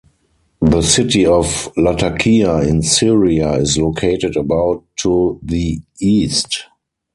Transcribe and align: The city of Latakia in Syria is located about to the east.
The 0.61 0.81
city 0.81 1.27
of 1.27 1.71
Latakia 1.77 2.61
in 2.61 2.81
Syria 2.81 3.53
is 3.57 3.77
located 3.77 4.35
about 4.35 4.83
to 5.03 5.39
the 5.43 5.79
east. 5.99 6.63